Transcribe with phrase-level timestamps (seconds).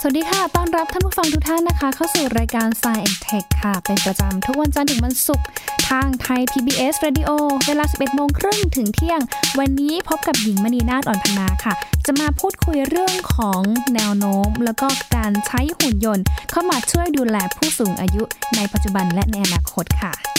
[0.00, 5.46] สวัสดีค่ะ ต้อนรับท่านผู้ฟังทุกท่านนะคะ เข้าสู่รายการ Science Tech ค่ะ เป็นประจำทุกวันจันทร์ถึงวันศุกร์
[5.88, 7.30] ทางไทย PBS Radio
[7.66, 9.20] เวลา 11โมงครึ่งถึงเที่ยง
[9.58, 11.74] วันนี้พบกับหญิงมณีนาฏอ่อนพนาค่ะ
[12.06, 13.62] จะมาพูดคุยเรื่องของ
[13.94, 18.22] แนวโน้ม แล้วก็การใช้หุ่นยนต์ เข้ามาช่วยดูแลผู้สูงอายุ
[18.56, 20.37] ในปัจจุบันและในอนาคตค่ะ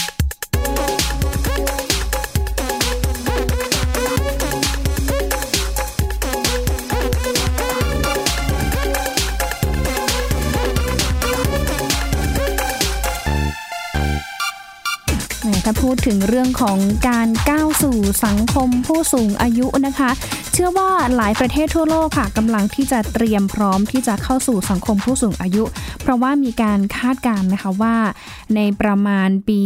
[15.65, 16.77] ถ้าพูดถึงเรื่องของ
[17.09, 20.09] การก้าวสู่สังคมผู้สูงอายุนะคะ
[20.53, 25.63] เชื่อว่าหลายประเทศทั่วโลกค่ะกำลังที่จะเตรียมพร้อมที่จะเข้าสู่สังคมผู้สูงอายุ
[26.01, 27.95] เพราะว่ามีการคาดการณ์นะคะว่า
[28.55, 29.61] ในประมาณปี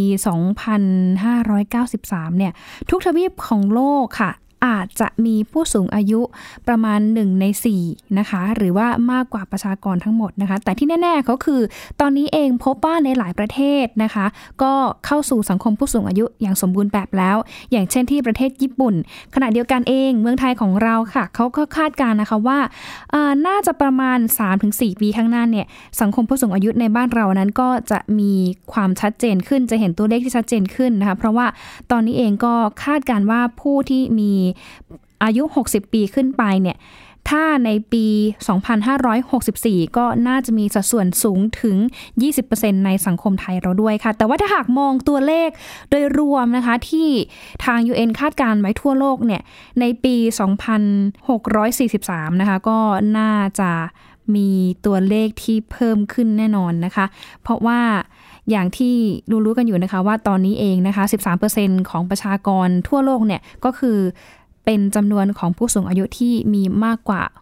[1.57, 2.53] 2593 เนี่ย
[2.89, 4.31] ทุกทวีปของโลกค่ะ
[4.65, 6.21] อาจจะมีผู้สูงอายุ
[6.67, 7.45] ประมาณ 1 ใน
[7.81, 11.61] 4นะคะหรือว่ามากกว่าประชากรทั้งหมดนะคะ แต่ที่แน่ๆก็คือ
[12.01, 14.25] ตอนนี้เองพบว่าในหลายประเทศนะคะ
[14.63, 14.73] ก็
[15.05, 17.37] เข้าสู่สังคมผู้สูงอายุอย่างสมบูรณ์แบบแล้ว
[17.71, 18.93] อย่างเช่นที่ประเทศญี่ปุ่น
[19.35, 22.59] ขณะเดียวกันเองเมืองไทยของเราค่ะเขาก็คาดการณ์นะคะว่า
[23.47, 24.19] น่าจะประมาณ
[24.59, 25.65] 3-4 ปีข้างหน้าเนี่ย
[26.01, 28.33] สังคมผู้สูงอายุในบ้านเรานั้นก็จะมี
[28.73, 31.45] ความชัดเจนขึ้นจะเห็นตัวเลขที่ชัดเจนขึ้นนะคะเพราะว่า
[31.91, 34.33] ตอนนี้เองก็คาดการว่าผู้ที่มี
[35.23, 36.77] อายุ 60 ปีขึ้นไปเนี่ย
[37.31, 38.05] ถ้าในปี
[39.21, 41.75] 2564 ก็น่าจะมีสัดส่วนสูงถึง
[42.31, 45.49] 20%ในสังคมไทยเราด้วยค่ะ แต่ว่าถ้าหากมองตัวเลข
[45.89, 47.09] โดยรวมนะคะ ที่
[47.65, 49.41] ทาง UN คาดการไว้ทั่วโลกเนี่ย
[49.79, 50.15] ในปี
[51.03, 52.79] 2643 นะคะ ก็
[53.17, 53.71] น่าจะ
[54.35, 54.49] มี
[54.85, 57.05] ตัวเลขที่เพิ่มขึ้นแน่นอนนะคะ
[57.41, 57.79] เพราะว่า
[58.49, 58.95] อย่างที่
[59.45, 61.03] รู้ๆกันอยู่นะคะว่าตอนนี้เองนะคะ
[61.47, 63.97] 13%ของประชากรทั่วโลกเนี่ยก็คือ
[64.65, 67.35] เป็นจำนวนของผู้สูงอายุที่มีมากกว่า 60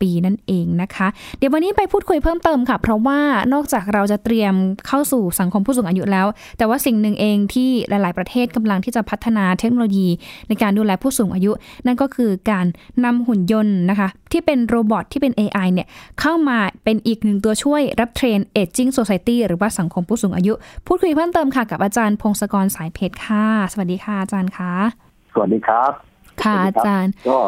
[0.00, 1.08] ปีนั่นเองนะคะ
[1.38, 3.20] เดี๋ยววันนี้ไปพูดคุยเพิ่มเติมค่ะ เพราะว่า
[3.54, 4.54] นอกจากเราจะเตรียม
[4.86, 6.26] เข้าสู่สังคมผู้สูงอายุแล้ว
[6.58, 10.08] แต่ว่าสิ่งหนึ่งเองที่หลาย ๆ ประเทศกำลังที่จะพัฒนาเทคโนโลยี
[10.48, 11.52] ในการดูแลผู้สูงอายุ
[11.86, 12.66] นั่นก็คือการ
[13.04, 15.88] นำหุ่นยนต์นะคะ ที่เป็น robot ที่เป็น AI เนี่ย
[16.20, 20.52] เข้ามาเป็นอีกหนึ่งตัวช่วยรับเทรนด์ Aging Society หรือว่าสังคมผู้สูงอายุ
[20.86, 24.72] พูดคุยเพิ่มเติมค่ะกับอาจารย์พงศกรสายเพชรค่ะ สวัสดีค่ะอาจารย์คะ
[25.32, 25.92] สวัสดีครับ
[26.44, 27.38] ค่ะอาจารย์ ก็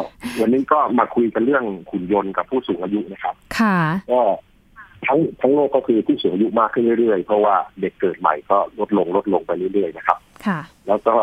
[0.41, 3.79] วันนี้ก็มาคุยกันเรื่องหุ่นยนต์กับผู้สูงอายุนะครับ ค่ะ
[4.11, 4.21] ก็
[5.07, 11.15] ทั้งทั้งโลกก็คือผู้สูงอายุมากขึ้นเรื่อยๆ เพราะว่าเด็กเกิดใหม่ก็ลดลงลดลงไปเรื่อยๆนะครับ ค่ะ แล้วก็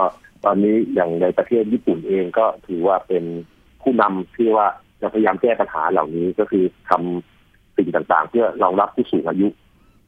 [0.45, 3.23] ตอนนี้อย่างในประเทศญี่ปุ่นเองก็ถือว่าเป็น
[3.81, 4.67] ผู้นำที่ว่า
[5.01, 9.47] จะพยายามแก้ปัญหาเหล่านี้ก็คือทำสิ่งต่างๆ เพื่อรองรับผู้สูงอายุ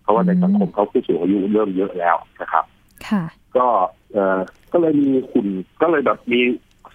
[0.03, 2.65] เพราะว่าในสังคมเขาผู้สูงอายุเริ่มเยอะแล้วนะครับ
[3.07, 3.23] ค่ะ
[3.57, 3.67] ก็
[4.13, 4.39] เออ
[4.71, 5.45] ก็เลยมีคุณ
[5.81, 6.41] ก็เลยแบบมี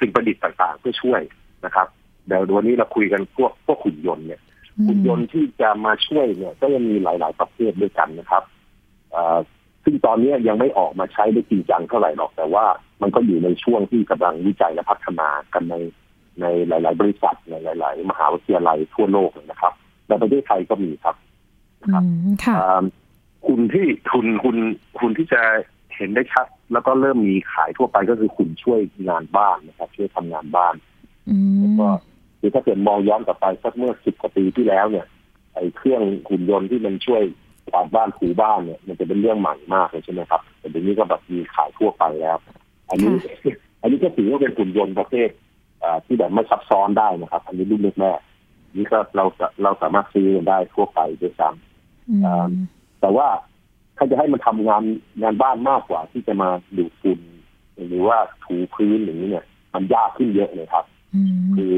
[0.01, 1.21] สิ่งประดิษฐ์ต่างๆ เพื่อช่วย
[1.65, 1.87] นะครับ
[2.27, 4.41] เดี๋ยววันนี้เราคุยกันพวกพวกหุ่นยนต์เนี่ย
[4.89, 8.43] หุ่นยนต์ที่จะมาช่วยเนี่ย ก็ยังมีหลาย ๆ ประเภทด้วยกันนะครับ
[9.85, 12.65] ซึ่งตอนนี้ยังไม่ออกมาใช้ได้จริงจังเท่าไหร่หรอก แต่ว่า
[13.03, 15.77] มันก็อยู่ในช่วงที่กำลังวิจัยและพัฒนากันใน
[16.41, 19.73] ในหลาย ๆ บริษัทในหลาย ๆ มหาวิทยาลัยทั่วโลกนะครับ
[20.09, 21.17] ในประเทศไทยก็มีครับ
[21.83, 22.05] นะครับ
[23.47, 24.57] คุณที่คุณคุณ
[24.99, 25.43] คุณที่จะ
[25.97, 30.75] เห็นได้ชัดแล้วก็เริ่มมีขายทั่วไปก็คือคุณช่วยงานบ้านนะครับ ช่วยทำงานบ้าน
[31.59, 31.87] แล้วก็
[32.39, 35.07] หรือถ้าเกิดมองย้อนกลับไปสักเมื่อสิบกว่าปีที่แล้วเนี่ย
[35.55, 37.23] ไอ้เครื่องหุ่นยนต์ที่มันช่วย
[37.69, 42.37] กวาดบ้านถูบ้านเนี่ย มันจะเป็นเรื่องใหม่มากเลยใช่ไหมครับแต่เดี๋ยวนี้ก็แบบมีขายทั่วไปแล้ว
[42.89, 43.15] อันนี้
[43.81, 45.29] อันนี้ก็ถือว่าเป็นหุ่นยนต์ประเภท
[46.07, 49.25] ที่แบบไม่ซับซ้อนได้นะครับ อันนี้รุ่นแรกๆนี่ก็เรา
[49.63, 53.29] เราสามารถซื้อได้ทั่วไปด้วยซ้ำแต่ว่า
[53.97, 54.83] ถ้าจะให้มันทำงาน
[55.23, 57.21] งานบ้านมากกว่าที่จะมาดูดฝุ่น
[57.89, 60.85] หรือว่าถูพื้นอย่างนี้เนี่ย มันยากขึ้นเยอะเลยครับ
[61.57, 61.75] คือ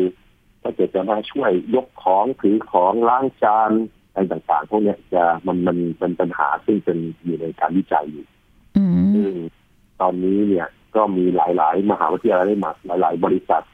[0.62, 3.70] ถ้าเกิดจะมาช่วยยกของถือของล้างจาน
[4.12, 8.26] อะไรต่างๆพวกนี้จะมันมันเป็นปัญหาซึ่งเป็นอยู่ในการวิจัยอยู่
[9.14, 9.30] ซึ่ง
[10.00, 10.66] ตอนนี้เนี่ย
[10.96, 13.64] ก็มีหลาย ๆ มหาวิทยาลัยมาหลาย ๆ บริษัท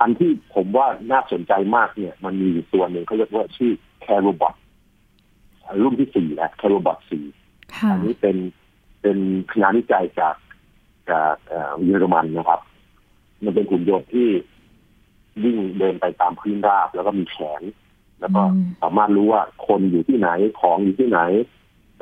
[0.00, 4.54] อันที่ผมว่าน่าสนใจมากเนี่ย มันมีตัวหนึ่งเขาเรียกว่าชื่อ Care-O-bot
[5.82, 7.24] รุ่นที่สี่แล้ว Care-O-bot สี่
[7.92, 8.36] อันนี้เป็น
[9.02, 9.18] เป็น
[9.60, 10.36] งานวิจัยจาก
[11.10, 11.36] จาก
[11.84, 12.60] เยอรมันนะครับ
[13.44, 14.28] มันเป็นหุ่นยนต์ที่
[15.44, 17.62] วิ่งเดินไปตามพื้นราบแล้วก็มีแขน
[18.20, 18.42] แล้วก็
[18.82, 20.30] สามารถรู้ว่าคนอยู่ที่ไหน
[20.60, 21.20] ของอยู่ที่ไหน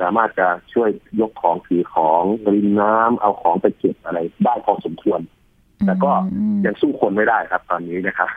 [0.01, 0.89] สามารถจะช่วย
[1.21, 2.23] ยกของถือของ
[2.53, 5.19] ริมน้ำเอาของไปเก็บอะไรได้พอสมควร
[5.85, 6.11] แต่ก็
[6.65, 8.29] ยังสู้คนไม่ได้ครับตอนนี้นะครับ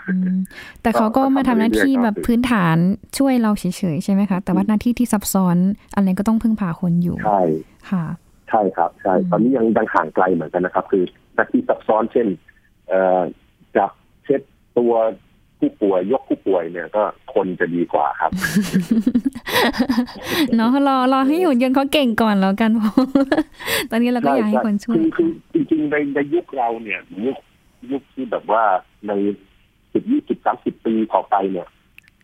[0.83, 2.77] แต่เขาก็มาทำหน้าที่แบบพื้นฐาน
[3.19, 5.57] ช่วยเราเฉยๆใช่ไหมคะ แต่ว่าหน้าที่ที่ซับซ้อน
[5.95, 7.41] อะไรก็ต้องพึ่งพาคนอยู่ใช่
[7.91, 8.05] ค่ะ
[8.49, 11.05] ใช่ครับใช่ตอนนี้ยังดังห่างไกลเหมือนกันนะครับ คือ
[11.35, 12.27] หน้าที่ซับซ้อนเช่น
[12.89, 13.21] เอ่อ
[13.77, 13.91] จับ
[14.25, 14.41] เช็ด
[14.79, 14.93] ตัว
[15.63, 17.03] ผู้ป่วยยกผู้ป่วยเนี่ยก็
[17.35, 18.31] คนจะดีกว่าครับ
[20.57, 22.71] เนาะรอรอให้หุ่นยนต์เขาเก่งก่อนแล้วกัน
[23.91, 27.37] ตอนนี้เราก็อยากให้คนช่วยคือคือจริงๆในในยุคเราเนี่ยยุค
[27.91, 28.63] ยุคที่แบบว่า
[29.09, 29.13] ใน
[29.93, 31.69] สิบยี่สิบสามสิบปีต่อไปเนี่ย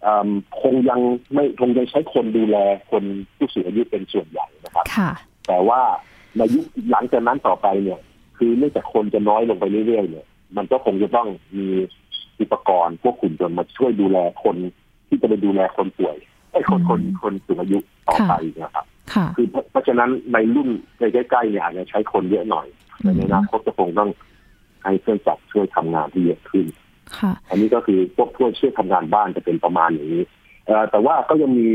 [0.06, 0.30] อืม
[0.62, 1.00] คงยัง
[1.34, 2.56] ไม่คงยังใช้คนดูแล
[2.90, 3.02] คน
[3.36, 5.10] ผู้สูงอายุเป็นส่วนใหญ่นะครับค่ะ
[5.48, 5.80] แต่ว่า
[6.36, 8.00] ในยุคหลังจากนั้นต่อไปเนี่ย
[8.36, 10.26] คือเนื่องจากคนจะน้อยลงไปเรื่อยๆเนี่ย
[10.56, 11.68] มันก็คงจะต้องมี
[12.40, 14.56] อุปกรณ์พวกขุนยนต์มาช่วยดูแลคน
[15.08, 16.16] ที่จะไปดูแลคนป่วย
[16.52, 18.32] ไอ้คนคนคนสูงอายุต่อไป
[18.62, 20.68] นะครับค่ะคือเพราะเพราะฉะนั้นในรุ่น
[21.00, 22.66] ในใกล้ๆเนี่ยอาจจะใช้คนเยอะหน่อย
[23.00, 24.10] แต่ในอนาคตจะคงต้อง
[24.84, 26.66] ให้เครื่องจักรช่วยทำงานที่เยอะขึ้น
[27.18, 30.24] ค่ะอันนี้ก็คือพวกช่วยช่วยทำงานบ้านจะเป็นประมาณอย่างนี้
[30.66, 31.70] เอ่อแต่ว่าก็ยังมี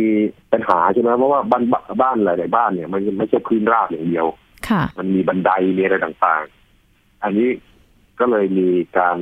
[0.54, 1.64] ปัญหาใช่ไหมเพราะว่าบ้าน
[2.02, 4.26] บ้านหลายๆบ้านเนี่ย มันไม่ใช่พื้นราบอย่างเดียว
[4.70, 7.50] ค่ะมันมีบันไดมีอะไรต่างๆ อันนี้
[8.20, 8.68] ก็เลยมี
[8.98, 9.18] การ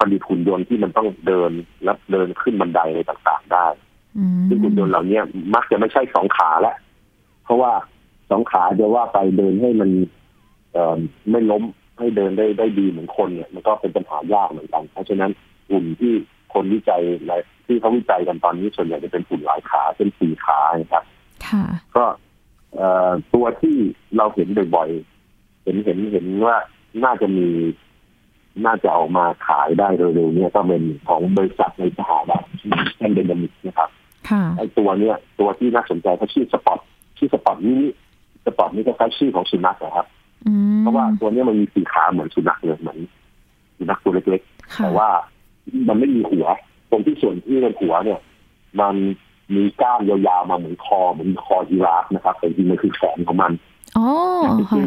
[0.00, 1.52] ผลิตหุ่นยนต์ที่มันต้องเดิน
[1.84, 3.66] และเดินขึ้นบันไดอะไรต่างๆได้
[4.18, 5.20] อืมซึ่งหุ่นยนต์เหล่านี้
[5.54, 6.76] มักจะไม่ใช่สองขาแล้ว
[7.44, 7.72] เพราะว่า
[8.30, 9.90] สองขาจะว่าไปเดินให้มัน
[10.72, 10.96] เอ่อ
[11.30, 11.62] ไม่ล้ม
[11.98, 15.30] ให้เดินได้ได้ดีเหมือนคนเนี่ย มันก็เป็นปัญหายากเหมือนกัน เพราะฉะนั้น
[15.70, 16.12] หุ่นที่
[16.52, 17.32] คนวิจัยใน
[17.66, 21.04] ที่เขาวิจัยกันตอนนี้ส่วนใหญ่จะเป็นหุ่นหลายขาเป็นสี่ขานะครับ
[21.48, 21.64] ค่ะ
[21.96, 22.04] ก็
[22.74, 23.76] เอ่อตัวที่
[24.16, 26.56] เราเห็นบ่อยๆเห็นเห็นเห็นว่า
[27.04, 27.48] น่าจะมี
[28.64, 32.44] น่าจะออกมาขายได้เร็วๆเนี่ยก็เป็นของบริษัทในสหรัฐ
[32.98, 33.90] Boston Dynamics นะครับ
[34.30, 36.78] ค่ะไอ้ตัวเนี้ยตัวที่น่าสนใจเขาชื่อ Spot
[37.18, 37.80] ชื่อ Spot นี่
[38.44, 40.06] Spot นี่ก็คล้ายชื่อของสุนัขนะครับ
[40.46, 42.98] อืมเพราะว่าตัวเนี้ยมันมีสี่ขาเหมือนสุนัขเลยเหมือน
[43.78, 45.08] สุนัขตัวเล็กๆค่ะแต่ว่า
[45.88, 46.46] มันไม่มีหัว
[46.90, 48.20] ตรงที่ส่วนที่เป็นหัวเนี่ย
[48.80, 48.94] มัน
[49.54, 53.52] มีก้ามยาวๆมาเหมือนคอเหมือนคอยีราฟนะครับแต่จริงๆมันคือแขนของมัน
[53.98, 54.06] อ๋อ
[54.44, 54.86] ค่ะซึ่ง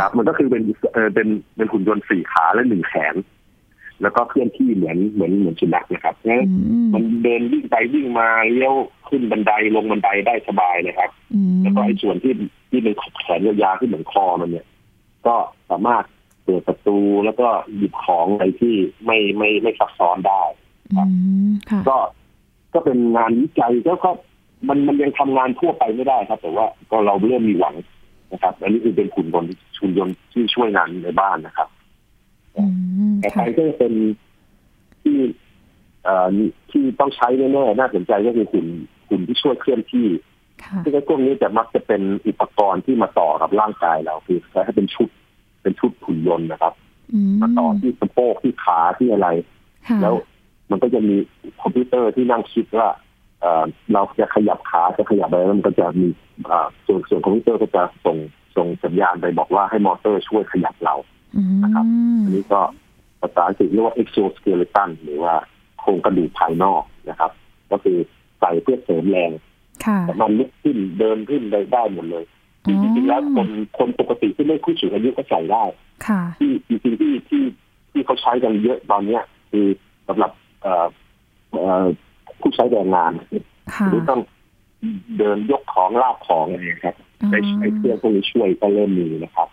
[0.00, 0.62] ครับ มันก็คือเป็น
[0.94, 3.14] เออเป็นเป็นหุ่นยนต์สี่ขาและหนึ่งแขน
[4.02, 8.74] แล้วก็เคลื่อนที่เหมือนเหมือนเหมือนสุนัขนะครับงั้นอืมมันเดินวิ่งไปวิ่งมาเลี้ยว
[9.08, 12.32] ขึ้นบันไดลงบันไดได้สบายเลยครับอืมแล้วก็ไอ้ส่วนที่
[12.70, 14.66] ที่เป็นแขนยาวๆที่เหมือนคอมันเนี่ย
[15.26, 15.34] ก็
[15.70, 16.04] สามารถ
[16.44, 18.74] เปิดประตูแล้วก็หยิบของอะไรที่
[19.06, 20.42] ไม่ไม่ไม่ซับซ้อนได้
[20.94, 21.02] อื
[21.48, 21.96] มค่ะก็
[22.74, 24.10] ก็เป็นงานวิจัยก็ก็
[24.68, 27.74] มันมันยังทำงานทั่วไปไม่ได้ครับ แต่ว่าก็เราเริ่มมีหวัง
[28.32, 29.50] นะครับ อันนี้คือเป็นขุนยนต์
[29.80, 31.68] ขุนยนต์ที่ช่วยงานในบ้านนะครับ
[32.56, 32.64] อื
[33.12, 33.92] มแต่ไปค่ะก็จะเป็น
[35.02, 35.16] ที่
[36.04, 36.28] เอ่อ
[36.70, 38.66] ที่ต้องใช้แน่ๆน่าสนใจก็คือหุ่น
[39.08, 40.06] หุ่นที่ช่วยเคลื่อนที่
[40.64, 45.08] ค่ะซึ่งไอ้พวกนี้จะมักจะเป็นอุปกรณ์ที่มาต่อกับร่างกายเราคือให้เป็นชุด
[45.62, 46.74] เป็นชุดหุ่นยนต์นะครับ
[47.12, 49.28] อืมมาต่อที่สะโพกที่ขาที่อะไร
[49.88, 50.14] ค่ะแล้ว
[50.70, 51.16] มันก็จะมี
[51.62, 52.88] คอมพิวเตอร์ที่นั่งคิดว่า
[53.46, 56.08] เอ่อเราจะขยับขาจะขยับอะไรแล้วมันก็จะมี
[56.50, 58.16] อ่าส่วนส่วนคอมพิวเตอร์ก็จะส่ง
[58.56, 60.94] ส่งสัญญาณไปบอกว่าให้มอเตอร์ช่วยขยับเรา
[61.36, 61.86] อืมนะครับ
[62.24, 62.60] อันนี้ก็
[63.20, 65.34] ภาษาอังกฤษเรียกว่า exoskeleton หรือว่า
[65.80, 67.30] โครงกระดูกภายนอกนะครับ
[67.70, 67.98] ก็คือ
[68.40, 69.30] ใส่เพื่อเสริมแรง
[69.86, 72.24] ค่ะแต่มันลุกขึ้นเดินขึ้นได้ได้หมดเลย
[72.66, 73.48] จริงๆแล้วคน
[73.78, 75.64] คนปกติที่ไม่ผู้สูงอายุก็ใส่ได้
[76.06, 77.42] ค่ะที่จริงๆที่ที่
[77.92, 79.66] ที่เขาใช้กันเยอะตอนเนี้ย คือ
[80.08, 80.30] สำหรับ
[80.62, 80.86] เอ่อ
[81.50, 81.86] เอ่อ
[82.40, 83.12] ผู้ใช้แรงงาน
[83.74, 84.20] ค่ะหรือต้อง
[85.18, 86.96] เดินยกของลากของอะไรอย่างเงี้ยครับ
[87.28, 89.48] ใช้ใช้เครื่องพวกนี้ช่วยก็เริ่มมีนะครับ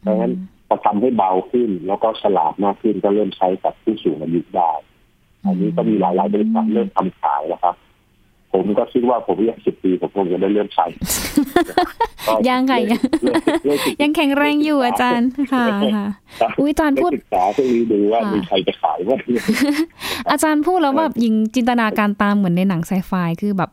[0.00, 0.32] เพราะฉะนั้น
[0.66, 4.72] พอทำให้เบาขึ้น แล้วก็ฉลาดมากขึ้นก็เริ่มใช้กับผู้สูงอายุได้
[5.44, 7.74] อันนี้ก็มีหลายๆบริษัทเริ่มทำขายแล้วครับ
[8.52, 10.86] ผมก็คิดว่าผมอีกสิบปีผมคงจะได้เริ่มใช้
[11.70, 11.82] ก็
[12.48, 15.64] ยังค่ะยังเริ่มเริ่มศึกษายังแข็งแรงอยู่อาจารย์ค่ะ
[15.96, 16.06] ค่ะ
[16.40, 19.16] ครับอุ้ยอาจารย์พูดศึกษาพวกนี้ดูว่าค่ะมีใครจะขายว่า
[20.30, 23.70] อาจารย์พูดแล้วแบบยิงจินตนาการตามเหมือนในหนังไซไฟคือแบบ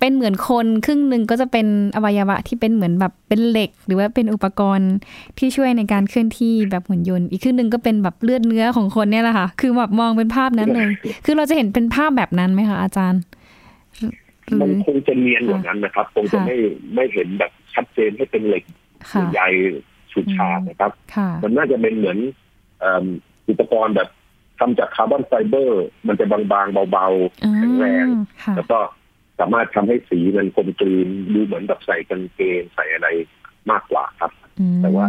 [0.00, 4.92] เป็นเหมือนคนครึ่งหนึ่งก็จะเป็นอวัยวะที่เป็นเหมือนแบบเป็นเหล็ก หรือว่าเป็นอุปกรณ์
[5.38, 10.88] ที่ช่วยในการเคลื่อนที่แบบหุ่นยนต์ อีกครึ่งหนึ่งก็เป็นแบบเลือดเนื้อของคนเนี่ยแหละค่ะ คือแบบมองเป็นภาพนั้นเลย
[11.24, 13.20] คือเราจะเห็นเป็นภาพแบบนั้นไหมคะอาจารย์
[14.46, 16.56] หรืมันอคงจะเนียนกว่านั้นนะครับ คงจะค่ะไม่
[16.94, 18.64] ไม่เห็นแบบ ชัดเจนให้เป็นเหล็ก
[19.10, 19.48] ค่ะใหญ่
[20.12, 22.18] ฉุดฉาดนะครับค่ะมันน่าจะเป็นเหมือน
[22.80, 23.04] เอิ่ม
[23.48, 24.08] อุปกรณ์แบบ
[24.58, 28.06] ทำจากคาร์บอนไฟเบอร์ มันจะบางๆ เบาๆ แข็งแรง
[28.44, 28.78] ค่ะแล้วก็
[29.38, 33.08] สามารถทำให้สีมันกลมกลืนดูเหมือนแบบใส่กางเกงใส่อะไร
[33.70, 35.06] มากกว่าครับอืมแต่ว่า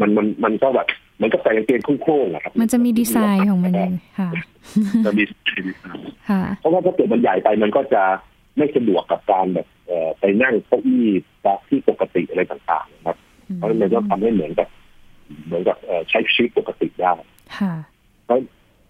[0.00, 0.86] มันมันมันก็แบบ
[1.22, 4.30] มันก็ใส่กางเกงโค้งๆอะครับมันจะมีดีไซน์ของมันเองค่ะ
[5.04, 5.24] จะมี
[6.28, 8.02] ค่ะเพราะว่าถ้าเกิดมันใหญ่ไปมันก็จะ
[8.56, 9.71] ไม่สะดวกกับการแบบเอ่อ
[10.20, 11.06] ไปนั่งเก้าอี้
[11.42, 13.16] แบบที่ปกติอะไรต่างๆนะครับ
[13.56, 14.68] เพราะฉะนั้นมันก็ทำให้เหมือนกับ
[15.46, 17.12] เหมือนกับเอ่อใช้ชีวิตปกติได้
[17.58, 17.74] ค่ะ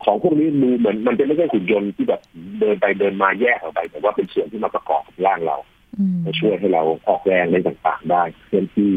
[0.04, 2.20] ของพวกนี้ดูเหมือนมันจะไม่ใช่หุ่นยนต์ที่แบบ
[2.60, 5.56] เดินไปเดินมาแยกออกไป แต่ว่าเป็นส่วนที่มาประกอบกับร่างเรา
[5.98, 8.92] อืมมาช่วยให้เราออกแรงในต่างๆ ได้เคลื่อนที่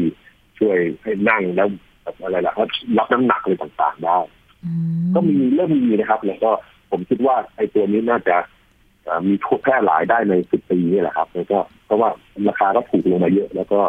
[0.58, 1.68] ช่วยให้นั่งแล้ว
[2.02, 2.52] แบบอะไรล่ะ
[2.98, 4.18] รับน้ำหนักอะไรต่างๆได้
[4.64, 4.70] อื
[5.14, 6.50] ก็มีเริ่มมีนะครับ แล้วก็
[6.90, 8.55] ผมคิดว่าไอ้ตัวนี้น่าจะเอ่อ
[9.28, 12.10] มีทั่วแพร่หลายได้ในสิบปีนี่แหละครับแล้วก็เพราะว่า
[12.48, 13.80] ราคาก็ถูกลงมาเยอะ แล้วก็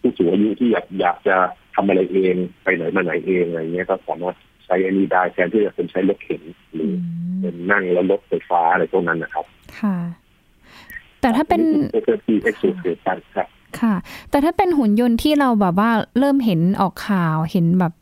[0.00, 1.36] ผู้สูงอายุที่อยากอยากจะ
[1.74, 6.42] ทำอะไรเองไปไหนมาไหนเองอะไรเงี้ยก็สามารถใช้อันนี้ได้แทนที่จะเป็นใช้รถเข็น
[6.74, 9.46] หรือมเป็นนั่งแล้วรถไฟฟ้าอะไรพวกนั้นนะครับ
[9.80, 9.96] ค่ะ
[11.20, 11.62] แต่ถ้าเป็น
[11.92, 13.06] เอเเอ็กซ์โซเค
[13.38, 13.48] รับ
[13.80, 13.94] ค่ะ
[14.30, 17.92] แต่ถ้าเป็นหุ่นยนต์ที่เราแบบว่าเริ่มเห็นออกข่าวเห็นแบบ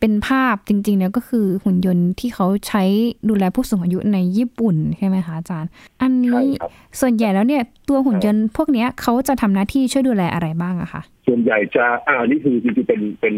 [0.00, 2.82] เป็นภาพจริงๆ แล้วก็คือหุ่นยนต์ที่เขาใช้
[3.28, 13.34] ดูแลผู้สูงอายุในญี่ปุ่นใช่ไหมคะอาจารย์ อันใช่นี้ครับส่วนใหญ่แล้วเนี่ยตัวหุ่นยนต์พวกเนี้ยเขาจะทำหน้าที่ช่วยดูแลอะไรบ้างอะคะส่วนใหญ่จะอ่านี่คือจริงๆเป็นเป็น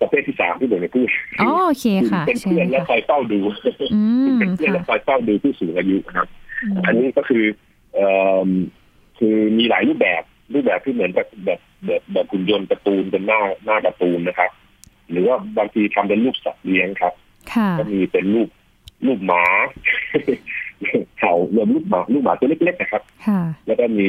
[0.00, 1.08] ประเภทที่สามที่ผมจะพูด
[1.40, 3.40] อ๋อโอเคค่ะเป็นใช่เพื่อนและค่ะคอยเฝ้าดู
[3.94, 6.28] อืมเป็นเพื่อนค่ะและคอยเฝ้าดูผู้สูงอายุนะครับ
[6.62, 7.44] อืมอันนี้ก็คือ
[7.94, 8.06] เอ่
[8.46, 8.48] อ
[9.18, 10.22] คือมีหลายรูปแบบ
[10.54, 14.50] รูปแบบที่เหมือนกับแบบแบบแบบหุ่นยนต์การ์ตูนเป็นหน้าหน้าการ์ตูนนะครับ
[15.10, 17.14] หรือว่าบางทีทำเป็นรูปสัตว์เลี้ยงครับ
[17.52, 18.48] ค่ะก็มีเป็นรูป
[19.06, 19.44] รูปหมา
[21.18, 24.08] เห่ารวมรูปหมารูปหมาตัวเล็กๆนะครับค่ะแล้วก็มี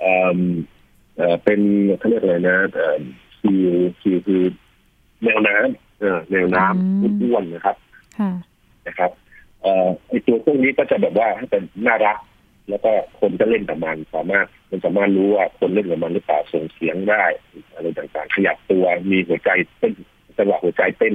[0.00, 0.38] เอ่อ
[1.16, 1.60] เอ่อเป็น
[1.98, 3.00] เขาเรียกอะไรนะเอ่อ
[3.40, 4.42] ซีลซีลคือ
[5.24, 7.76] แนวน้ำเออแนวน้ำอืมอ้วนๆนะครับ
[8.18, 8.30] ค่ะ
[8.86, 9.10] นะครับ
[9.62, 12.18] เอ่อไอตัวพวกนี้ก็จะแบบว่าให้เป็นน่ารัก
[12.68, 17.24] แล้วก็คนก็เล่นกับมันสามารถมันสามารถรู้ว่าคนเล่นกับมันหรือเปล่าส่งเสียงได้
[17.74, 19.94] อะไรต่างๆ ขยับตัวมีหัวใจเต้น
[20.38, 21.14] จังหวะหัวใจเต้น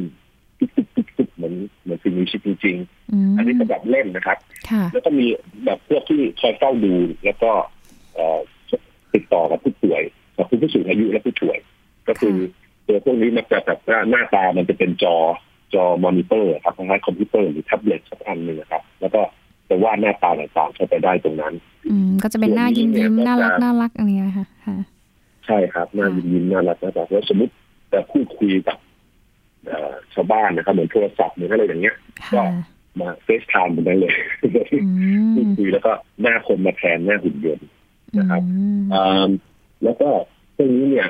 [0.60, 2.78] ตุ๊กตุ๊กตุ๊กตุ๊กเหมือนเหมือนสิ่งมีชีวิตจริง
[3.12, 4.38] อืมๆอันนี้ก็แบบเล่นนะครับ
[4.70, 5.26] ค่ะแล้วก็มี
[5.66, 6.94] แบบพวกที่คอยเฝ้าดู
[7.26, 7.52] แล้วก็
[8.16, 8.40] เอ่อ
[9.14, 10.02] ติดต่อกับผู้ป่วย
[10.38, 11.58] กับผู้สูงอายุและผู้ป่วย
[12.08, 12.36] ก็คือ
[12.88, 15.16] ตัวพวกนี้มันจะแบบว่าหน้าตามันจะเป็นจอ
[15.74, 19.22] จอมอนิเตอร์ครับคล้ายๆคอมพิวเตอร์หรือแท็บเล็ตสักอันหนึ่งนะครับ แล้วก็
[19.70, 21.54] จะวาดหน้าตาต่างๆเข้าไปได้ตรงนั้น
[21.90, 24.76] อืมก็จะเป็นหน้ายิ้มส่วนนี้ยิ้มเนี่ยน่ารักก็จะน่ารักอะไรเงี้ยค่ะค่ะ
[25.46, 27.54] ใช่ครับหน้ายิ้มๆน่ารักนะครับแล้วสมมติ
[27.94, 28.89] จะพูดคุยกับเอ่อ
[30.14, 31.96] ทางบ้านนะครับเหมือนโทรศัพท์เหมือนอะไรอย่างเงี้ย
[32.34, 32.46] ก็ค่ะ
[33.00, 34.14] มา FaceTime แบบนั้นเลย
[34.44, 34.80] อื
[35.36, 37.68] พูดมคุยแล้วก็หน้าคนมาแทนหน้าหุ่นยนต์
[38.18, 39.30] นะครับอืมอ่า
[39.84, 40.10] แล้วก็
[40.56, 41.10] พวกนี้เนี่ย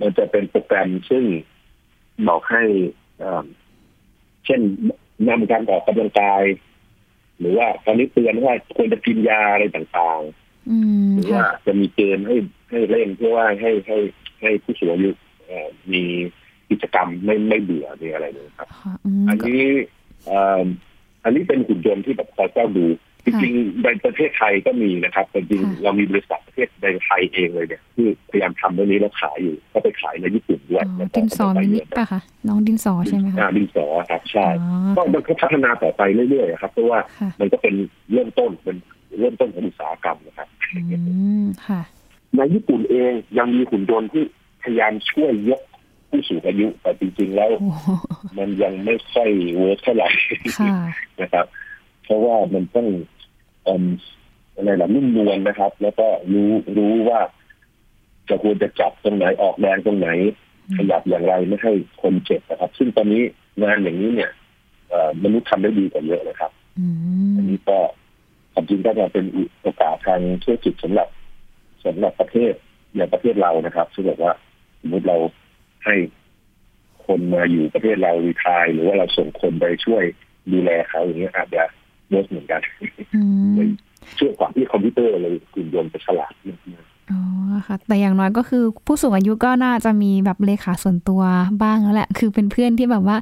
[0.00, 1.24] มันจะเป็นโปรแกรมซึ่ง
[2.28, 2.62] บอกให้
[3.22, 3.44] อ่า
[4.46, 4.60] เช่น
[5.28, 6.42] นำการออกกำลังกาย
[7.38, 10.20] หรือว่าตอนนี้เตือนว่าควรจะกินยาอะไรต่าง
[10.70, 10.76] อื
[11.08, 12.36] มๆหรือค่ะว่าจะมีเกมให้
[12.70, 13.98] ให้เล่นเพื่อว่าให้ให้
[14.40, 15.10] ให้ผู้สูงอายุ
[15.46, 16.04] เอ่อมี
[16.70, 19.68] กิจกรรมไม่ไม่เบื่อมีอะไรเลยครับค่ะอืมอันก็นี้
[20.26, 20.64] เอ่อ
[21.24, 22.86] อันนี้เป็นหุ่นยนต์ที่แบบคอยเฝ้าดู
[23.24, 37.74] จริงๆในประเทศไทยก็มีนะครับแต่จริงค่ะๆเรามีบริษัทประเทศในไทยเองเลยเนี่ยที่พยายามทำเรื่องนี้แล้วขายอยู่ ก็ไปขายในญี่ปุ่นด้วยอ๋อแล้วก็ดินสอมินิไปป่ะคะน้องดินสอใช่ไหมอ่าคะดินสอครับใช่อ๋อก็มันก็พัฒนาต่อไปเรื่อยๆครับเพราะว่าค่ะมันก็เป็น
[38.12, 38.76] เริ่มต้นเป็น
[39.20, 40.98] เริ่มต้นของอุตสาหกรรมนะครับอื
[41.42, 41.80] มค่ะ
[42.36, 44.24] ในญี่ปุ่นเองยังมีหุ่นยนต์ที่
[44.62, 45.62] พยายามช่วยยก
[46.10, 47.88] ผู้สูงอายุแต่จริงๆแล้วโอ้โห
[48.38, 50.08] มันยังไม่ค่อย work เท่าไหร่
[50.58, 50.74] ค่ะ
[51.20, 51.46] นะครับ
[52.04, 52.88] เพราะว่ามันต้อง
[53.64, 53.84] เอิ่ม
[54.54, 57.20] อะไรล่ะนุ่มนวลนะครับ แล้วก็รู้รู้ว่า
[58.28, 60.08] จะควรจะจับตรงไหนออกแรงตรงไหน
[60.68, 63.22] อืมขยับอย่างไรไม่ให้คนเจ็บนะครับ ซึ่งตอนนี้
[63.62, 64.30] งานอย่างนี้เนี่ย
[64.88, 66.86] เอ่อมนุษย์ทำได้ดีกว่าเยอะเลยครับอื
[67.36, 67.78] อันนี้ก็
[68.52, 69.24] ความจริงก็จะเป็น
[69.62, 71.08] โอกาสทางธุรกิจสำหรับ
[71.84, 72.52] สำหรับประเทศ
[72.94, 74.32] อย่างประเทศเรานะครับซึ่งบอกว่า
[74.80, 75.16] สมมติเรา
[75.84, 75.94] ให้
[77.06, 80.04] คนมาอยู่ประเทศเรา retire หรือว่าเราส่งคนไปช่วย
[80.52, 81.62] ดูแลเขาอย่างเงี้ยอาจจะ
[82.08, 82.60] work เหมือนกัน
[83.14, 83.20] อื
[83.56, 83.70] ม
[84.18, 87.20] ช่วยกว่าที่คอมพิวเตอร์เลยหุ่นยนต์จะฉลาดมาก อ๋อ
[87.66, 91.22] ค่ะ แต่อย่างน้อยก็คือผู้สูงอายุก็น่าจะมีแบบเลขาส่วนตัว
[91.62, 93.16] บ้างแล้วแหละ คือเป็นเพื่อนที่แบบว่า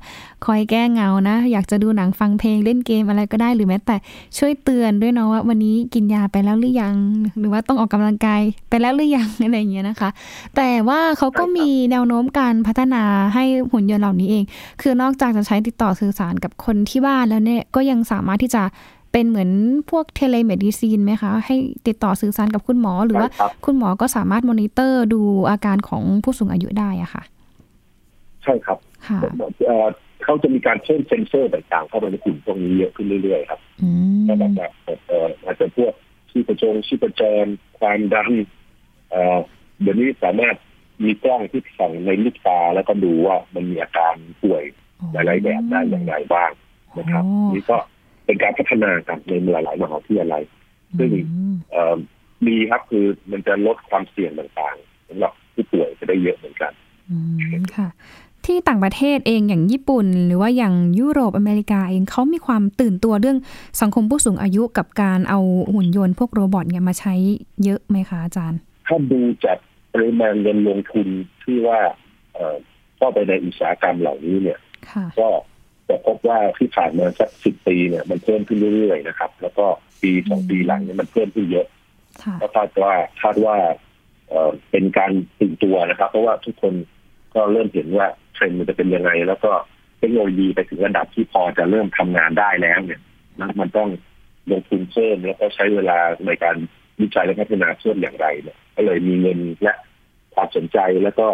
[0.45, 3.97] คอยแก้เหงานะ อยากจะดูหนังฟังเพลงเล่นเกมอะไรก็ได้หรือแม้แต่
[4.39, 6.95] ช่วยเตือนด้วยเนาะว่าวันนี้กินยาไปแล้วหรือยัง
[7.39, 8.41] หรือว่าต้องออกกำลังกาย
[8.71, 10.11] ไปแล้วหรือยังอะไรอย่างเงี้ยนะคะ
[10.57, 13.03] แต่ว่าเขาก็มีแนวโน้มการพัฒนา
[13.35, 14.45] ให้หุ่นยนต์เหล่านี้เอง
[14.83, 18.63] คือนอกจากจะใช้ติดต่อสื่อสารกับคนที่บ้านแล้วเนี่ยก็ยังสามารถที่จะ
[19.13, 19.51] เป็นเหมือน
[19.91, 27.23] พวก telemedicine ไหมคะ ให้ติดต่อสื่อสารกับคุณหมอๆหรือว่าใช่ครับคุณหมอก็สามารถมอนิเตอร์ดูอาการของผู้สูงอายุได้อะค่ะ
[28.45, 29.19] ใช่ครับค่ะ
[29.67, 29.87] เอ่อ
[30.25, 33.89] เขาจะมีการเพิ่มเซนเซอร์ต่างๆเข้าไปในหุ่นพวกนี้เยอะขึ้นเรื่อยๆครับอื
[34.21, 34.69] มก็แบบว่า
[35.09, 35.93] เอ่ออาจจะพวก
[36.31, 37.47] ชีพจรชีพจร
[37.79, 38.31] ความดัน
[39.11, 39.39] เอ่อ
[39.81, 40.57] เดี๋ยวนี้สามารถ
[41.05, 44.63] มีกล้องที่ส่องในลูกตาแล้วก็ดูว่ามันมีอาการป่วย
[45.13, 46.51] หลายๆแบบได้อย่างไรบ้าง
[46.99, 47.79] นะครับโอ้นี่ก็
[48.29, 50.43] เป็นการพัฒนากันในหลาย ๆ มหาวิทยาลัย
[50.99, 51.97] ซึ่งอืมเอ่อ
[52.49, 56.73] ดีครับคือมันจะลดความเสี่ยงต่างๆสำหรับผู้ป่วยจะได้เยอะเหมือนกัน
[57.11, 57.89] อืมค่ะ
[58.47, 63.39] ที่ต่างประเทศเองอย่างญี่ปุ่น หรือว่าอย่างยุโรปอเมริกาเองเขามีความตื่นตัวเรื่อง
[63.81, 65.41] สังคมผู้สูงอายุกับการเอา
[65.75, 67.15] หุ่นยนต์พวกโรบอทเนี่ยมาใช้
[67.65, 69.59] เยอะไหมคะอาจารย์ ถ้าดูจาก
[69.95, 71.07] ปริมาณเงินลงทุน
[71.43, 71.81] ที่ว่า
[72.35, 72.57] เอ่อ
[72.97, 74.59] เข้าไปในอุตสาหกรรมเหล่านี้เนี่ย
[74.91, 75.29] ค่ะก็
[75.89, 79.67] จะพบว่าที่ผ่านมาสักสิบปีเนี่ยมันเพิ่มขึ้นเรื่อยๆนะครับ แล้วก็
[80.03, 81.67] ปีสองปีหลังเนี่ยมันเพิ่มขึ้นเยอะ
[82.23, 82.93] ค่ะก็คาดว่า
[83.23, 83.57] คาดว่า
[84.29, 86.75] เอ่อเป็นการตื่นตัวนะครับ เพราะว่าทุกคน
[87.35, 89.53] ก็เริ่มเห็นว่าเทรนด์มันจะเป็นยังไง แล้วก็
[89.99, 93.01] เทคโนโลยีไปถึงระดับที่พอจะเริ่มทำงานได้แล้วเนี่ย
[93.41, 93.89] นะมันต้อง
[94.51, 96.57] ลงทุนเพิ่มแล้วก็ใช้เวลาในการ
[97.01, 99.73] วิจัยและพัฒนาเพิ่มอย่างไรเนี่ยก็เลยมีเงินและ
[100.35, 101.29] ความสนใจแล้วก็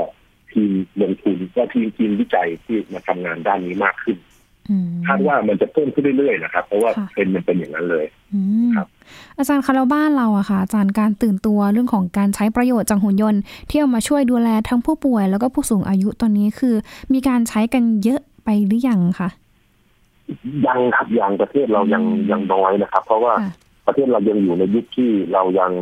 [0.52, 0.70] ทีม
[1.02, 4.33] ลงทุนก็ทีมทีมวิจัยที่มาทำงานด้านนี้มากขึ้นอืม
[5.06, 8.04] คาดว่ามันจะเพิ่มขึ้นเรื่อยๆนะครับ เพราะว่าค่ะเทรนด์มันเป็นอย่างนั้นเลย
[8.34, 8.88] อืมครับ
[9.38, 16.74] อาจารย์คะแล้วบ้านเราอะค่ะอาจารย์การตื่นตัวเรื่องของการใช้ประโยชน์จากหุ่นยนต์ที่เอามาช่วยดูแลทั้งผู้ป่วย แล้วก็ผู้สูงอายุตอนนี้คือ
[17.12, 19.28] มีการใช้กันเยอะไปหรือยังคะ
[20.66, 23.52] ยังครับยังประเทศเรายังอืมยังน้อยนะครับ เพราะว่าค่ะ
[23.86, 25.72] ประเทศเรายังอยู่ในยุคที่เรายัง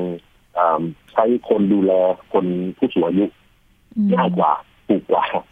[0.58, 1.92] อ่าใช้คนดูแล
[2.32, 2.44] คน
[2.76, 3.24] ผู้สูงอายุ
[3.96, 4.52] อืมง่ายกว่า
[4.88, 5.44] ถูกกว่าอืม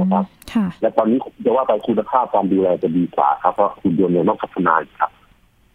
[0.00, 5.10] นะครับค่ะและตอนนี้จะว่าไปคุณภาพการดูแลจะดีกว่าครับเพราะหุ่นยนต์เนี่ยต้องพัฒนาอยู่ครับ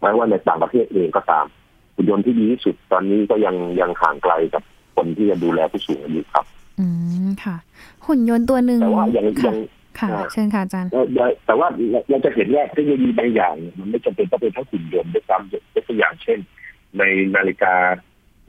[0.00, 1.46] แม้ว่าในต่างประเทศเองก็ตาม
[1.94, 4.62] หุ่นยนต์ที่ดีที่สุดตอนนี้ก็ยังยังห่างไกลกับ
[4.96, 6.44] คนที่จะดูแลผู้สูงอายุครับ
[6.80, 6.86] อื
[7.24, 7.56] มค่ะ
[8.06, 9.58] หุ่นยนต์ตัวหนึ่งแต่ว่ายังค่ะยัง
[10.00, 11.06] ค่ะอ่าเชิญค่ะอาจารย์เอ่อ
[11.46, 11.68] แต่ว่า
[12.08, 16.38] เราจะเห็นว่าเทคโนโลยีบางอย่างเนี่ยมันไม่จำเป็นต้องเป็นทั้งหุ่นยนต์ด้วยซ้ำยกตัวอย่างเช่น
[16.98, 17.02] ใน
[17.34, 17.74] นาฬิกา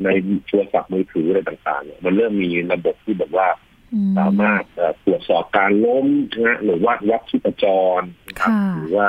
[0.03, 0.09] ใน
[0.47, 3.73] โทรศัพท์มือถืออะไรต่างๆเนี่ยมันเริ่มมีระบบที่แบบว่าอืม
[4.19, 7.65] สามารถเอ่อตรวจสอบการล้มนะฮะหรือว่าวัดชีพจ
[8.00, 9.07] รนะครับค่ะหรือว่า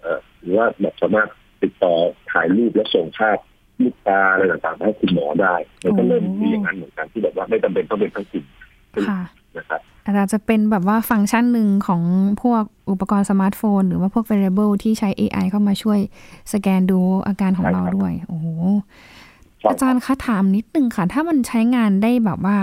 [0.00, 1.28] เอ่อหรือว่าแบบสามารถ
[1.62, 1.94] ติดต่อ
[2.32, 3.38] ถ่ายรูปแล้วส่งภาพ
[3.82, 8.44] ลูกตาอะไรต่างๆไปให้คุณหมอได้มันก็เริ่มมีอย่างนั้นเหมือนกันที่แบบว่าไม่จำเป็นต้องเป็นทั้งหุ่น
[9.08, 9.20] ค่ะ
[9.56, 12.02] นะครับอาจจะเป็นแบบว่าฟังก์ชันหนึ่งของ
[12.42, 15.98] พวกอุปกรณ์สมาร์ทโฟน หรือว่าพวก wearable ที่ใช้ AI เข้ามาช่วย
[16.52, 18.46] สแกนดูอาการของใช่เราครับด้วย โอ้โห
[19.58, 22.58] ใช่อาจารย์คะถามนิดนึงค่ะ ถ้ามันใช้งานได้แบบว่า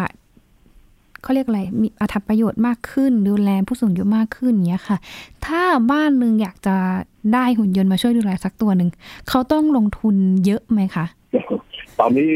[1.29, 4.97] เขาเรียกอะไรมีอัตประโยชน์มากขึ้น ดูแลผู้สูงอายุมากขึ้นเนี้ยค่ะ
[5.45, 6.75] ถ้าบ้านหนึ่งอยากจะ
[7.33, 8.89] ได้หุ่นยนต์มาช่วยดูแลสักตัวหนึ่ง
[9.29, 11.05] เขาต้องลงทุนเยอะไหมคะ
[11.99, 12.29] ตอนนี้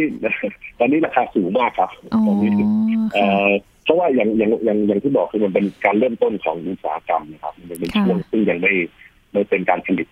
[0.79, 2.49] ตอนนี้ราคาสูงมากครับอ๋อตอนนี้
[3.13, 3.49] เอ่ค่ะอ
[3.83, 8.73] เพราะว่าอย่างอย่างอย่างอย่างที่บอกคือมันเป็นการเริ่มต้นของอุตสาหกรรมนะครับมันเป็นค่ะช่วงซึ่งยังไม่
[9.31, 10.07] ไม่เป็นการผลิต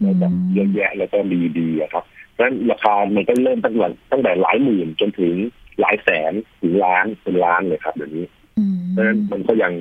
[0.00, 5.34] อืมแบบเยอะแยะแล้วก็ดีดีๆอะครับเพราะฉะนั้นราคามันก็เริ่มตั้งแต่ตั้งแต่หลายหมื่นจนถึง
[5.80, 8.26] หลายแสนถึงล้านเป็นล้านเลยครับเดี๋ยวนี้
[8.58, 9.72] อืมเพราะฉะนั้นมันก็ยัง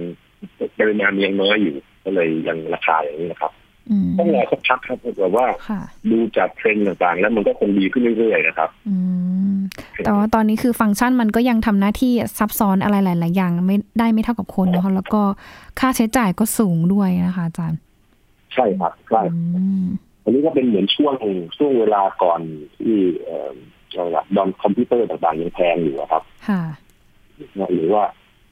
[0.79, 3.51] ปริมาณยังน้อยอยู่ ก็เลยยังราคาอย่างนี้นะครับ
[3.89, 8.95] อืมต้องรอสักพักครับแบบว่าค่ะดูจากเทรนด์ต่างๆ แล้วมันก็คงดีขึ้นเรื่อยๆนะครับอื
[9.55, 9.57] ม
[10.05, 15.21] แต่ว่าตอนนี้คือฟังก์ชันมันก็ยังทำหน้าที่ซับซ้อนอะไรหลาย ๆ อย่างไม่ได้ไม่เท่ากับคนนะคะแล้วก็
[15.79, 17.79] ค่าใช้จ่ายก็สูงด้วยนะคะอาจารย์
[18.53, 19.21] ใช่ครับใช่
[19.55, 19.85] อืม
[20.23, 21.15] อันนี้ก็เป็นเหมือนช่วง
[21.57, 22.41] ช่วงเวลาก่อน
[22.77, 26.61] ที่เอ่ออะไรล่ะดอนคอมพิวเตอร์ต่างๆยังแพงอยู่อะครับค่ะ
[27.73, 28.03] หรือว่า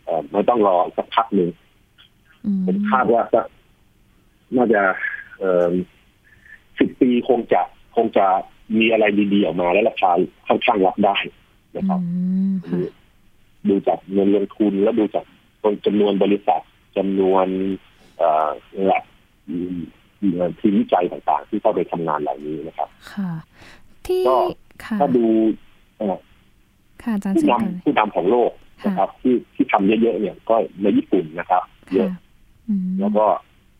[0.05, 1.49] เอ่อไม่ต้องรอสักพักหนึ่ง
[2.45, 3.45] อืมผมคาดว่าสัก
[4.55, 4.81] น่าจะ
[6.79, 7.61] สิบปีคงจะ
[7.95, 8.25] คงจะ
[8.79, 10.11] มีอะไรดีๆออกมาแล้วราคา
[10.47, 11.17] ค่อนข้างรับได้
[11.77, 12.11] นะครับอื
[12.51, 12.79] มค่ะ
[13.69, 15.25] ดูจากเงินลงทุนแล้วดูจาก
[15.85, 16.61] จำนวนบริษัท
[16.97, 17.47] จำนวน
[18.17, 18.49] เอ่อ
[18.85, 19.03] หลัก
[20.59, 23.31] ทีมวิจัยต่างๆ ที่เข้าไปทำงานเหล่านี้นะครับ ค่ะ
[24.07, 24.60] ที่ก็ค่ะ
[24.99, 25.25] ถ้าดู
[25.97, 26.17] เอ่อ
[27.03, 28.51] ค่ะอาจารย์ผู้เชิญกันนำผู้นำของโลก
[28.85, 31.63] นะครับ ที่ที่ทำเยอะๆเนี่ยก็ในญี่ปุ่นนะครับ
[31.93, 32.17] เยค่ะอะ
[32.67, 33.25] อืมแล้วก็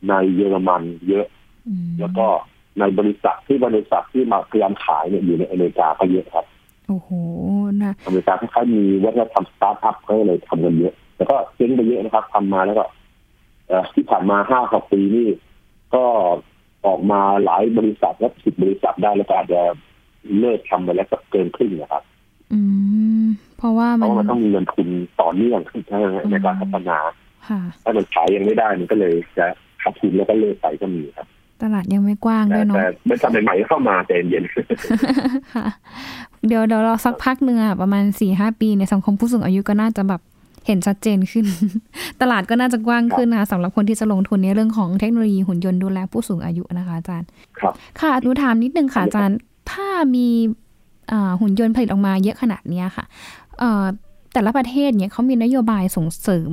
[0.07, 1.25] ในเยอรมันเยอะ
[1.67, 2.27] อืมแล้วก็
[2.79, 6.45] ในบริษัทที่บริษัทที่มาพยายามขายเนี่ยอยู่ในอเมริกาก็เยอะครับ
[6.87, 7.09] โอ้โห
[7.83, 12.85] นะอเมริกาคล้ายๆมีวัฒนธรรมสตาร์ทอัพก็เลยทำกันเยอะแต่ก็เจ๊งไปเยอะนะครับทำมาแล้วก็
[13.67, 15.27] เอ่อที่ผ่านมาห้าหกปีนี่
[15.95, 16.03] ก็
[16.85, 19.61] ออกมาหลายบริษัทและสิบบริษัทได้แล้วก็อาจจะ
[20.39, 22.03] เลิกทำไปแล้วก็เกินครึ่งนะครับ
[22.53, 22.59] อื
[23.23, 23.25] ม
[23.57, 24.87] เพราะว่าเพมันราะว่ามันต้องมีเงินทุน
[25.21, 25.81] ต่อเนื่องขึ้น
[26.31, 26.97] ในการพัฒนา
[27.49, 29.45] ค่ะถ้ามันขายยังไม่ได้มันก็เลยจะ
[29.81, 31.27] ขาดทุนแล้วก็เลิกไปก็มีครับ
[31.63, 34.43] ตลาดยังไม่กว้างแต่ด้วยเนาะแต่บริษัทใหม่ๆเข้ามาใจเย็น
[35.55, 35.65] ค่ะ
[36.47, 40.21] เดี๋ยวเดี๋ยวเราสักพักหนึ่งอะประมาณสี่ห้าปีในสังคมผู้สูงอายุก็น่าจะแบบ
[40.67, 41.45] เห็นชัดเจนขึ้น
[42.21, 47.27] ตลาดก็น่าจะกว้างขึ้นนะคะสำหรับคนที่จะลงทุนในเรื่องของเทคโนโลยีหุ่นยนต์ดูแลผู้สูงอายุนะคะอาจารย์
[47.59, 49.37] ครับ ค่ะหนูถามนิดนึงค่ะอาจารย์
[49.71, 50.27] ถ้ามี
[51.41, 53.05] หุ่นยนต์ผลิตออกมาเยอะขนาดนี้ค่ะ
[54.33, 56.51] แต่ละประเทศเนี่ยเขามีนโยบายส่งเสริม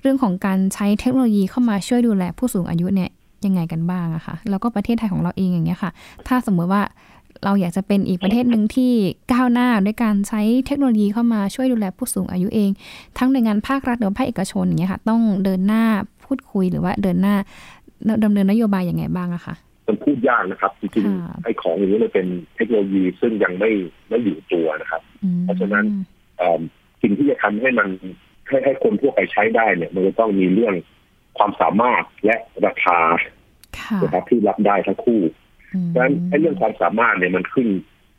[0.00, 3.10] เรื่องของการใช้เทคโนโลยีเข้ามาช่วยดูแลผู้สูงอายุเนี่ย
[3.44, 5.90] ยังไงกันบ้างอะคะแล้วก็ประเทศไทยของเราเองอย่างเงี้ยค่ะ
[6.26, 6.82] ถ้าสมมติว่า
[7.44, 8.92] เราอยากจะเป็นอีกประเทศหนึ่งที่
[9.32, 12.70] ก้าวหน้าด้วยการใช้เทคโนโลยีเข้ามาช่วยดูแลผู้สูงอายุเอง
[13.18, 15.84] ทั้งในวยงานภาครัฐหรือภาคเอกชนอย่างเงี้ยค่ะ ต้องเดินหน้า
[16.24, 17.34] พูดคุยหรือว่าเดินหน้า
[18.24, 19.54] ดำเนินนโยบายยังไงบ้างอะคะ
[19.92, 22.26] มันพูดยากนะครับ จริงค่ะๆไอ้ของอย่างนี้มันเป็น
[22.56, 23.70] เทคโนโลยีซึ่งยังไม่
[24.08, 25.84] ไม่อยู่ตัวนะครับอืมเพราะฉะนั้น
[26.38, 26.60] เอ่อ
[27.02, 27.88] สิ่งที่จะทำให้มัน
[28.48, 30.74] ให้ให้คนทั่วไปใช้ได้เนี่ย มันจะต้องมีเรื่อง
[31.38, 32.98] ความสามารถและราคา
[34.02, 35.20] นะครับที่รับได้ทั้งคู่
[35.94, 37.68] ดังนั้นไอ้เรื่องความสามารถเนี่ยมันขึ้น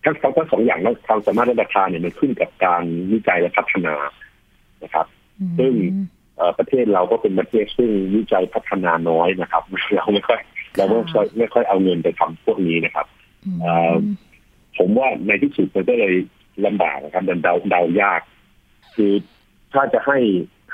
[0.03, 3.95] ทั้งทั้งสองอย่างแล้วความสามารถและราคาเนี่ยมันขึ้นกับการวิจัยและพัฒนา
[4.83, 5.05] นะครับ
[5.59, 5.73] ซึ่ง
[6.57, 9.63] ประเทศเราก็เป็นประเทศซึ่งวิจัยพัฒนาน้อยนะครับ
[9.95, 10.39] เราไม่ค่อย
[10.75, 13.07] เราไม่ค่อยไม่ค่อยเอาเงินไปทำพวกนี้นะครับ
[14.77, 16.13] ผมว่าในที่สุดมันก็เลย
[16.65, 18.21] ลำบากนะครับเดาเดายาก
[18.95, 19.11] คือ
[19.73, 20.19] ถ้าจะให้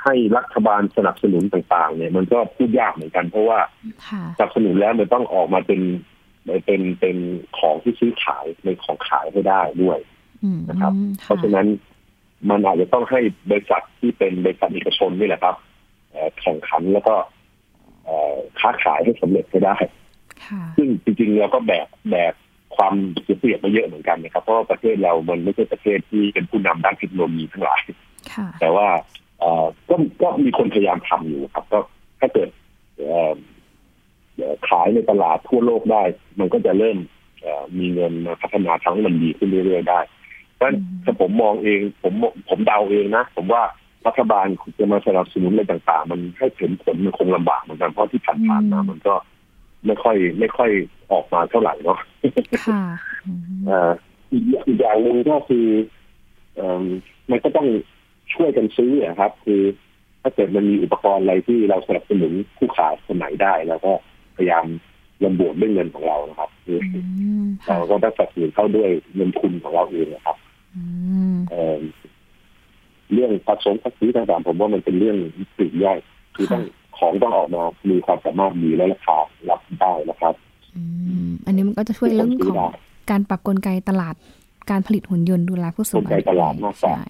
[0.04, 3.60] ให้รัฐบาลสนับสนุนต่างๆ เนี่ยมันก็พูดยากเหมือนกัน เพราะว่า
[4.38, 5.82] สนับสนุนแล้วมันต้องออกมาเป็น
[6.66, 7.18] เป็นเป็น
[7.58, 10.00] ของที่ซื้อขายเป็นของขายให้ได้ด้วย
[10.70, 11.68] นะครับ เพราะฉะนั้น
[12.50, 15.56] มันอาจจะต้องให้บริษัทที่เป็นบริษัทเอกชนนี่แหละครับ
[16.42, 17.16] แข่งขันแล้วก็
[18.60, 19.76] ค้าขายให้สำเร็จให้ได้
[20.78, 22.34] ซึ่งจริงๆเราก็แบกแบก
[22.76, 22.94] ความ
[23.24, 27.82] เสียเปรียบมาเยอะเหมือนกันนะครับ เพราะประเทศเรามันไม่ใช่ประเทศที่เป็นผู้นำด้านเทคโนโลยีทั้งหลาย
[28.60, 28.88] แต่ว่า
[29.90, 31.80] ก็ก็มีคนพยายามทำอยู่ครับ ก็
[32.20, 32.50] ถ้าเกิด
[34.70, 36.04] ขายในตลาดทั่วโลกได้
[36.40, 36.98] มันก็จะเริ่ม
[37.80, 40.00] มีเงินมาพัฒนาทั้งมันดีขึ้นเรื่อยๆได้
[40.56, 42.14] เพราะฉะนั้นถ้าผมมองเองผม
[42.50, 43.64] ผมเดาเองนะ ผมว่า
[44.08, 44.48] รัฐบาล
[44.80, 49.14] จะมาสนับสนุนอะไรต่าง ๆ มันให้เห็นผลมันคงลำบากเหมือนกันเพราะที่ผ่านๆมามันก็
[49.86, 50.72] ไม่ค่อย ไม่ค่อย
[51.12, 52.00] ออกมาเท่าไหร่เนาะ
[52.68, 52.84] ค่ะ
[54.32, 55.68] อีกอย่างหนึ่งก็คือ
[57.32, 57.68] มันก็ต้อง
[58.34, 59.62] ช่วยกันซื้อครับ คือ
[60.22, 63.92] ถ้าเกิดมันมีอุปกรณ์อะไรที่เราสนับสนุนผู้ขายคนไหนได้เราก็
[64.36, 64.66] พยายาม
[65.26, 66.80] ลำบวกด้วยเงินของเรานะครับคือ
[67.68, 70.38] เราก็ต้องสนับสนุนเข้าด้วยเงินทุนของเราเองนะครับ
[73.14, 75.18] เรื่องผสมภาษีต่างๆผมว่ามันเป็นเรื่อง
[75.58, 75.98] ปลีกย่อย
[76.36, 76.64] คือต้อง
[76.98, 79.18] ของต้องออกมามีความสามารถมีและราคา
[79.50, 80.34] รับได้นะครับ
[81.46, 82.74] อันนี้มันก็จะช่วยเรื่องของ
[83.12, 84.16] การปรับกลไกตลาด
[84.70, 87.06] การผลิตหุ่นยนต์ดูแลผู้สูงอายุตลาดมากกว่าใช่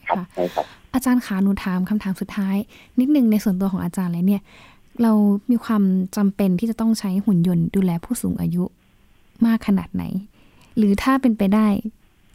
[0.55, 2.57] ค่ะอาจารย์ขาหนูถามคำถามสุดท้าย
[2.99, 4.41] นิดนึงในส่วนตัวของอาจารย์เลยเนี่ย
[5.01, 5.12] เรา
[5.51, 5.83] มีความ
[6.17, 8.63] จำเป็นที่จะต้องใช้หุ่นยนต์ดูแลผู้สูงอายุ
[9.45, 10.03] มากขนาดไหน
[10.77, 11.67] หรือถ้าเป็นไปได้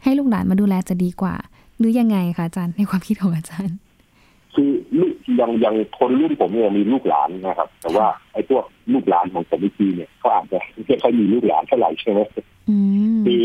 [0.03, 1.35] ให้ลูกหลานมาดูแลจะดีกว่า
[1.77, 3.77] หรือยังไงคะอาจารย์ในความคิดของอาจารย์
[4.55, 12.19] คือลูกยังยังคนรุ่นผมเนี่ยมีลูกหลานนะครับ แต่ว่าไอ้พวกลูกหลานของผมวิธีเนี่ยเขาอาจจะไม่ค่อยมีลูกหลานเท่าไหร่ใช่ไหม
[13.25, 13.41] คือ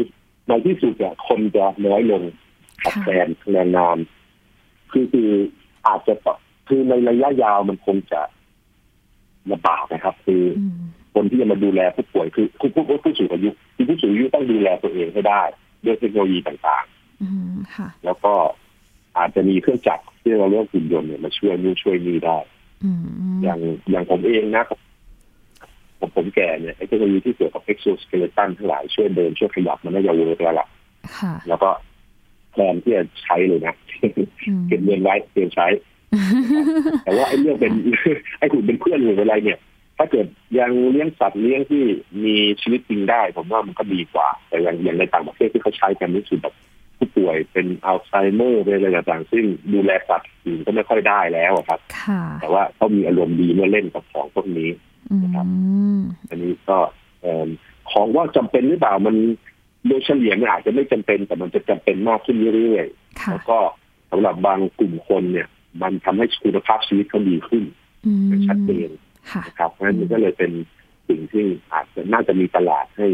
[0.48, 2.22] ในที่สุดเนี่ยคนจะน้อยลง
[2.82, 3.96] ขัดแคลนแรงงาน
[4.90, 5.30] คือคือ
[5.86, 6.14] อาจจะ
[6.68, 8.20] คือในระยะยาวมันคงจะ
[9.50, 10.42] ลำบากนะครับ คือ
[11.14, 15.42] คนที่จะมาดูแลผู้ป่วยคือผู้ผู้ผู้สูงอายุคือผู้สูงอายุต้องดูแลตัวเองให้ได้
[15.84, 16.99] ด้วยเทคโนโลยีต่างๆ
[18.04, 18.32] แล้วก็
[19.18, 22.38] อาจจะมีเครื่องจักรที่เราเรียกหุ่นยนต์เนี่ยมาช่วยนู่ช่วยนี่ได้
[23.42, 23.58] อย่าง
[23.90, 30.66] อย่างผมเองนะผมผมแก่เนี่ยไอ้เทคโนโลยีที่เกี่ยวกับ exoskeleton ทั้งหลายช่วยเดินช่วยขยับมันน่าจะ work แล้วล่ะ
[31.48, 31.70] แล้วก็
[32.52, 33.74] แทนที่จะใช้เลยนะ
[34.68, 35.66] เก็บเงินไว้เตรียมใช้
[37.04, 37.72] แต่ว่าไอ้เรื่องเป็น
[38.38, 39.58] ไอ้หุ่นเป็นเพื่อนหรืออะไรเนี่ย
[39.98, 40.26] ถ้าเกิด
[40.58, 41.82] ยังเลี้ยงสัตว์เลี้ยงที่
[42.24, 46.54] มีชีวิตจริงได้ ผมว่ามันก็ดีกว่า แต่อย่างอย่างในต่างประเทศที่เขาใช้กันนี่คือแบบ
[47.00, 51.80] ผู้ป่วยเป็นอัลไซเมอร์เป็นอะไรต่างๆซึ่งดูแลสัตว์อื่นก็ไม่ค่อยได้แล้วครับ
[52.40, 54.70] แต่ว่าเขามีอารมณ์ดีเมื่อเล่นกับของพวกนี้
[55.22, 55.46] นะครับ
[56.28, 56.78] อันนี้ก็
[57.90, 59.16] ของว่าจำเป็นหรือเปล่ามัน
[59.86, 63.58] โดยเฉลี่ยเนี่ยอาจจะไม่จำเป็นแต่มันจะจำเป็นมากขึ้นเรื่อยๆแล้วก็
[64.10, 65.48] สำหรับบางกลุ่มคนเนี่ย
[65.82, 67.64] มันทำให้คุณภาพชีวิตเขาดีขึ้น
[68.46, 68.90] ชัดเจน
[69.46, 70.52] นะครับเพราะฉะนั้นมันก็เลยเป็น
[71.08, 73.08] สิ่งที่อาจจะน่าจะมีตลาดให้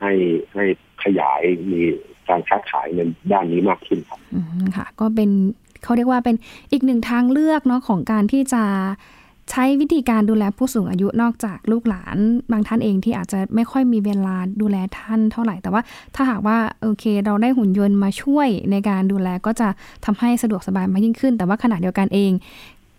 [0.00, 0.12] ให้
[0.54, 0.64] ให้
[1.04, 1.80] ขยายมี
[2.28, 3.00] การค้าขายใน
[3.32, 4.20] ด้านนี้มากขึ้นครับ
[4.76, 5.30] ค่ะ ก็เป็น
[5.84, 6.36] เขาเรียกว่าเป็น
[6.72, 8.62] อีกหนึ่งทางเลือกเนาะของการที่จะ
[9.50, 12.16] ใช้วิธีการดูแลผู้สูงอายุนอกจากลูกหลาน
[12.52, 15.82] บางท่านเองที่อาจจะไม่ค่อยมีเวลาดูแลท่านเท่าไหร่ แต่ว่า
[16.14, 19.68] ถ้าหากว่าโอเค เราได้หุ่นยนต์มาช่วยในการดูแลก็จะ
[20.04, 22.32] ทำให้สะดวกสบายมากยิ่งขึ้น แต่ว่าขณะเดียวกันเอง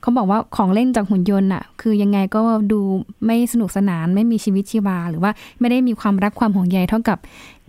[0.02, 2.80] เขาบอกว่าของเล่นจากหุ่นยนต์อะคือยังไงก็ดู
[3.26, 7.18] ไม่สนุกสนานไม่มีชีวิตชีวา หรือว่าไม่ได้มีความรักความห่วงใยเท่ากับ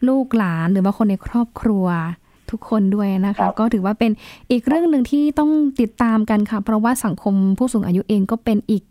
[0.08, 1.86] ลูกหลานหรือว่าคนในครอบครัว
[2.50, 4.10] ทุกคนด้วยนะคะ ก็ถือว่าเป็น
[4.50, 8.82] อีกเรื่องหนึ่งที่ต้องติดตามกันค่ะ เพราะว่าสังคมผู้สูงอายุเองก็เป็นอีก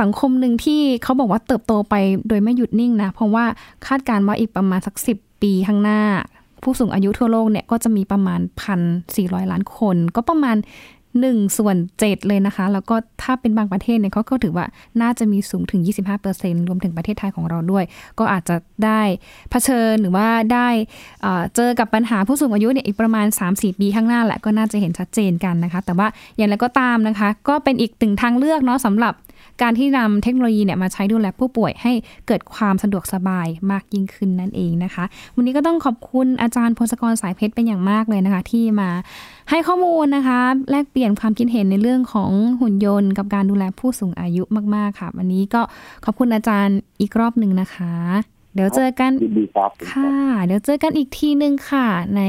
[0.00, 1.94] สังคมหนึ่งที่เขาบอกว่าเติบโตไป
[2.28, 3.44] โดยไม่หยุดนิ่งนะ เพราะว่า
[3.86, 6.00] คาดการว่าอีกประมาณสักสิบปีข้างหน้า
[6.62, 8.80] ผู้สูงอายุทั่วโลกเนี่ยก็จะมีประมาณพัน
[9.16, 10.56] สี่ร้อยล้านคน ก็ประมาณ
[11.20, 14.66] หนึ่งส่วนเจ็ดเลยนะคะ แล้วก็ถ้าเป็นบางประเทศเนี่ยเขาก็ถือว่า
[15.02, 15.80] น่าจะมีสูงถึง
[16.24, 17.84] 25%รวมถึงประเทศไทยของเราด้วย
[18.18, 19.00] ก็อาจจะได้
[19.50, 20.68] เผชิญหรือว่าได้
[21.54, 29.14] เจอกับปัญหาผู้สูงอายุเนี่ยอีกประมาณ 3-4 ปีข้างหน้าแหละก็น่าจะเห็นชัดเจนกันนะคะ แต่ว่าอย่างไรก็ตามนะคะ ก็เป็นอีกตึงทางเลือกเนาะสำหรับ
[29.62, 31.92] การที่นำเทคโนโลยีเนี่ยมาใช้ดูแลผู้ป่วยให้
[32.26, 35.04] เกิดความสะดวกสบายมากยิ่งขึ้นนั่นเองนะคะ
[35.36, 38.90] วันนี้ก็ต้องขอบคุณอาจารย์พลศกรสายเพชรเป็นอย่างมากเลยนะคะ ที่มา
[39.50, 44.42] ให้ข้อมูลนะคะ แลกเปลี่ยนความคิดเห็นในเรื่องของหุ่นยนต์ กับการดูแลผู้สูงอายุ
[44.74, 45.62] มากๆค่ะ วันนี้ก็
[46.04, 47.92] ขอบคุณอาจารย์อีกรอบหนึ่งนะคะ
[48.54, 50.12] เดี๋ยวเจอกันยินดีครับค่ะ
[50.44, 51.86] เดี๋ยวเจอกันอีกทีหนึ่งค่ะ
[52.16, 52.22] ใน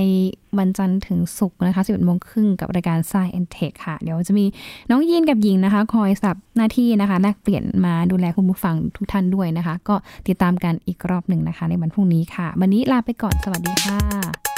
[0.58, 4.46] วันจันทร์ถึงศุกร์นะคะ11โมงครึ่งกับรายการ Science and Tech ค่ะ เดี๋ยวจะมี
[4.90, 9.96] น้องยีนกับหญิงนะคะ คอยสับหน้าที่นะคะแลกเปลี่ยนมาดูแลคุณผู้ฟังทุกท่านด้วยนะคะ ก็
[10.28, 14.53] ติดตามกันอีกรอบหนึ่งนะคะ ในวันพรุ่งนี้ค่ะ วันนี้ลาไปก่อนสวัสดีค่ะ